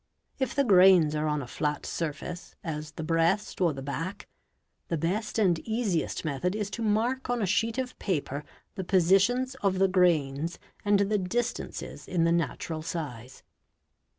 [0.39, 4.27] If the grains— are on a flat surface, as the breast or the back,
[4.87, 8.43] the best and easiest— method is to mark on a sheet of paper
[8.73, 13.43] the positions of the grains and the— distances in the natural size.